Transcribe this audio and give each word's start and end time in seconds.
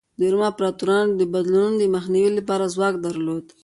د 0.19 0.21
روم 0.31 0.43
امپراتورانو 0.51 1.11
د 1.19 1.21
بدلونونو 1.33 1.77
د 1.79 1.83
مخنیوي 1.95 2.31
لپاره 2.39 2.71
ځواک 2.75 2.95
درلود. 3.05 3.45